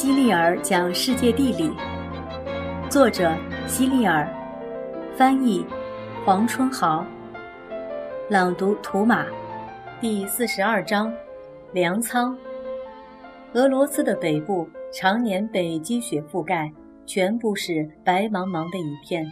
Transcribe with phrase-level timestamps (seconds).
[0.00, 1.72] 希利尔讲世界地理，
[2.88, 3.34] 作者
[3.66, 4.32] 希利尔，
[5.16, 5.66] 翻译
[6.24, 7.04] 黄春豪，
[8.28, 9.26] 朗读图马，
[10.00, 11.12] 第四十二章，
[11.72, 12.38] 粮仓。
[13.54, 16.72] 俄罗斯的北部常年被积雪覆盖，
[17.04, 19.26] 全部是白茫茫的一片，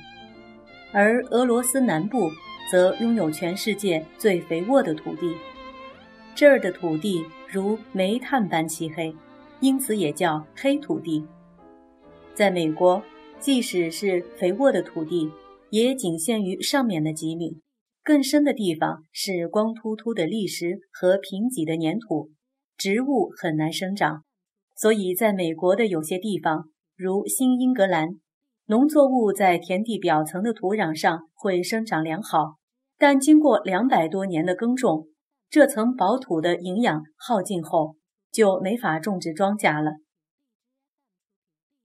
[0.93, 2.29] 而俄罗斯南部
[2.69, 5.33] 则拥有全世界最肥沃的土地，
[6.35, 9.15] 这儿的土地如煤炭般漆黑。
[9.61, 11.25] 因此也叫黑土地。
[12.35, 13.03] 在美国，
[13.41, 15.31] 即使是肥沃的土地，
[15.71, 17.61] 也仅限于上面的几米，
[18.05, 22.31] 更深的地方是光秃秃的砾石和贫瘠的粘土，
[22.77, 24.23] 植物很难生长。
[24.75, 28.09] 所以，在美国的有些地方，如新英格兰，
[28.67, 32.57] 农作物在田地表层的土壤上会生长良好，
[32.99, 35.09] 但经过两百多年的耕种，
[35.49, 37.97] 这层薄土的营养耗尽后。
[38.37, 39.93] 就没法种植庄稼了。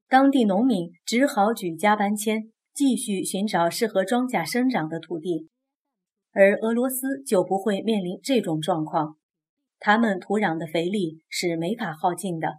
[0.10, 5.48] 当地农民只好举家搬迁，继续寻找适合庄稼生长的土地。
[6.34, 9.16] 而俄罗斯就不会面临这种状况，
[9.80, 12.56] 他们土壤的肥力是没法耗尽的，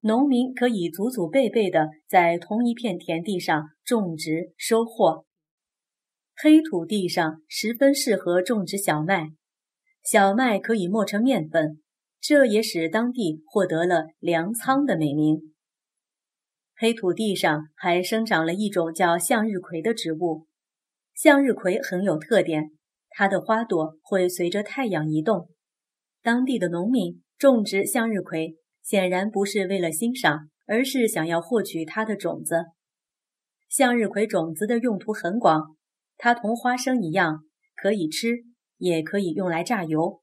[0.00, 5.26] 农民可以祖祖辈辈的在同一片田地上种植收获。
[6.34, 9.32] 黑土地上十分适合种植小麦，
[10.02, 11.82] 小麦可以磨成面粉。
[12.28, 15.54] 这也使当地获得了“粮仓”的美名。
[16.74, 20.48] 黑土地上还生长了一种叫向日葵的植物。
[21.14, 22.72] 向日葵很有特点，
[23.10, 25.50] 它的花朵会随着太阳移动。
[26.20, 32.64] 当地的农民种植向日葵，显然不是为了欣赏，而是想要获取它的种子。
[33.68, 35.76] 向日葵种子的用途很广，
[36.16, 37.44] 它同花生一样，
[37.76, 38.38] 可以吃，
[38.78, 40.22] 也可以用来榨油。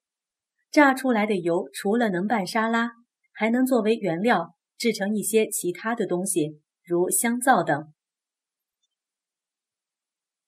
[0.73, 2.93] 榨出来的油除了能拌沙拉，
[3.31, 7.93] 还能作为原料制成一些其他的东西，如香皂等。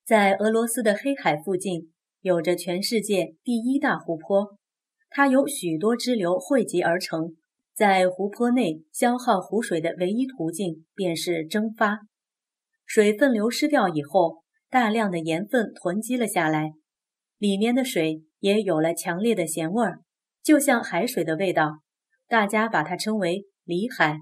[0.04, 4.58] 在俄罗斯的黑海附近，有着全世界第一大湖泊，
[5.12, 7.36] 它由许多支流汇集而成。
[7.76, 12.00] 在湖泊内消耗湖水的唯一途径便是蒸发，
[12.84, 16.72] 水分流失掉以后，大量的盐分囤积了下来，
[17.38, 20.02] 里面的水也有了强烈的咸味儿。
[20.46, 21.80] 就像海水的味道，
[22.28, 24.20] 大家把它称为“里海”。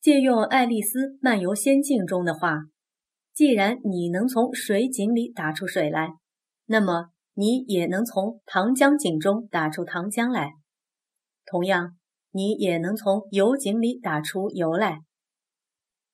[0.00, 2.60] 借用《爱丽丝漫游仙境》中的话，
[3.34, 6.10] 既然你能从水井里打出水来，
[6.66, 10.52] 那么你也能从糖浆井中打出糖浆来。
[11.44, 11.96] 同样，
[12.30, 15.00] 你也能从油井里打出油来。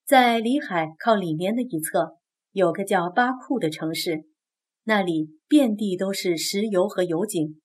[0.07, 2.17] 在里海靠里面的一侧，
[2.53, 4.25] 有个叫巴库的城市，
[4.85, 7.61] 那里遍地都是石油和油井。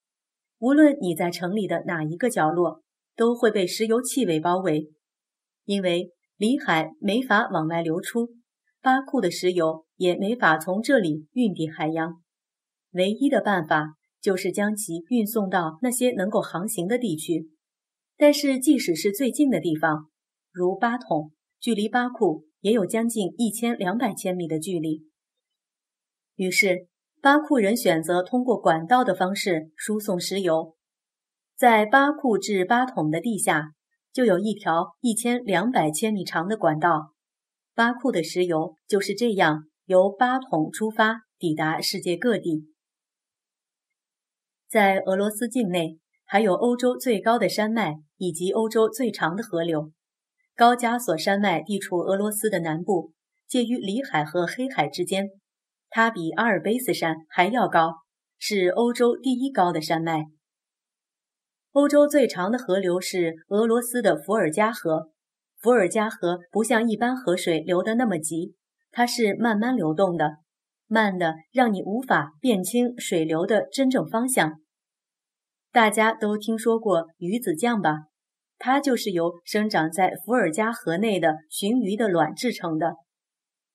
[0.59, 2.81] 无论你在城里的哪一个角落，
[3.15, 4.91] 都会被石油气味包围，
[5.65, 8.29] 因为里海没法往外流出，
[8.81, 12.23] 巴库的石油也没法从这里运抵海洋。
[12.91, 17.51] 唯一的办法就是将其运送到那些能够航行的地区。
[18.17, 20.09] 但是，即使是最近的地方，
[20.51, 25.05] 如巴统，距离巴库也有将近一千两百千米的距离。
[26.35, 26.87] 于是。
[27.19, 30.75] 巴库人选择通过管道的方式输送石油，
[31.55, 33.71] 在巴库至巴统的地下
[34.13, 37.13] 就有一条一千两百千米长的管道。
[37.73, 42.67] 巴库的石油就是这样由巴统出发，抵达世界各地。
[44.69, 49.91] 在俄罗斯境内，还有欧洲最高的山脉以及欧洲最长的河流——
[50.55, 53.11] 高加索山脉，地处俄罗斯的南部，
[53.47, 55.29] 介于里海和黑海之间。
[55.89, 57.93] 它比阿尔卑斯山还要高，
[58.37, 60.25] 是欧洲第一高的山脉。
[61.71, 65.11] 欧洲最长的河流是俄罗斯的伏尔加河。
[65.59, 68.55] 伏尔加河不像一般河水流得那么急，
[68.91, 70.37] 它是慢慢流动的，
[70.87, 74.59] 慢的让你无法辨清水流的真正方向。
[75.71, 78.07] 大家都听说过鱼子酱吧？
[78.57, 82.97] 它就是由生长在伏尔加河内的鲟鱼的卵制成的。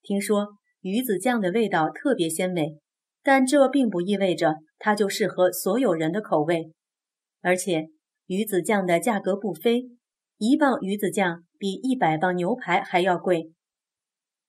[0.01, 0.57] 听说。
[0.83, 2.77] 鱼子酱的味道特别鲜美，
[3.23, 6.73] 但这并不意味着它就适合所有人的口味。
[7.39, 7.87] 而且，
[8.25, 9.85] 鱼子酱的价格不菲，
[10.37, 13.53] 一磅鱼子酱比一百磅牛排还要贵。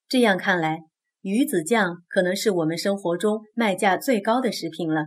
[0.09, 0.81] 这样看来，
[1.21, 5.07] 鱼子酱可能是我们生活中卖价最高的食品了。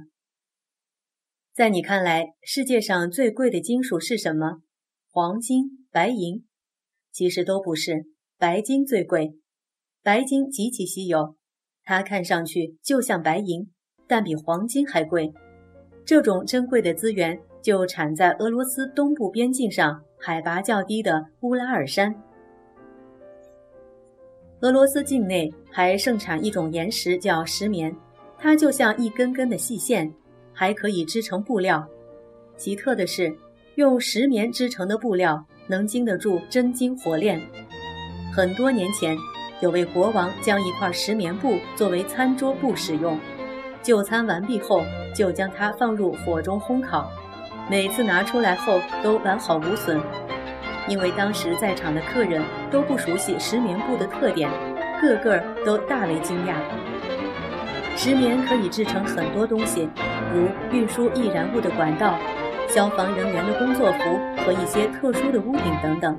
[1.53, 4.61] 在你看来，世界上最贵的金属是什么？
[5.09, 6.45] 黄金、白银？
[7.11, 8.05] 其实都不是，
[8.37, 9.33] 白金最贵。
[10.07, 11.35] 白金极其稀有，
[11.83, 13.69] 它看上去就像白银，
[14.07, 15.33] 但比黄金还贵。
[16.05, 22.15] 这种珍贵的资源就产在俄罗斯东部边境上，海拔较低的乌拉尔山。
[24.61, 27.93] 俄罗斯境内还盛产一种岩石，叫石棉，
[28.37, 30.09] 它就像一根根的细线，
[30.53, 31.85] 还可以织成布料。
[32.55, 33.37] 奇特的是，
[33.75, 37.41] 用石棉织成的布料能经得住真金火炼。
[38.33, 39.17] 很多年前，
[39.59, 43.19] 有位国王将一块石棉布作为餐桌布使用，
[43.81, 44.83] 就餐完毕后
[45.15, 47.09] 就将它放入火中烘烤。
[47.69, 49.99] 每次拿出来后都完好无损，
[50.87, 54.49] 因为当时在场的客人都不熟悉石棉布的特点，
[55.01, 56.53] 个个都大为惊讶。
[57.95, 59.89] 石棉可以制成很多东西，
[60.31, 62.15] 如运输易燃物的管道、
[62.69, 66.15] 消防人员的工作服和一些特殊的屋顶等等。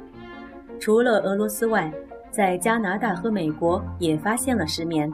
[0.81, 1.91] 除了俄罗斯外，
[2.39, 5.13] 在加拿大和美国也发现了石棉。